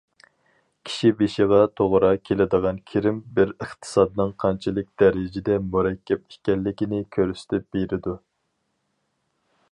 [0.89, 8.15] كىشى بېشىغا توغرا كېلىدىغان كىرىم بىر ئىقتىسادنىڭ قانچىلىك دەرىجىدە مۇرەككەپ ئىكەنلىكىنى كۆرسىتىپ بېرىدۇ.